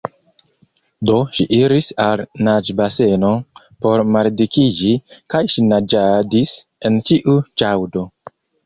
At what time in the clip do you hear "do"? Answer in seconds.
1.09-1.17